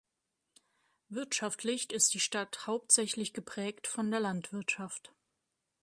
Wirtschaftlich 1.09 1.91
ist 1.91 2.15
die 2.15 2.19
Stadt 2.19 2.65
hauptsächlich 2.65 3.35
geprägt 3.35 3.85
von 3.85 4.09
der 4.09 4.19
Landwirtschaft. 4.19 5.13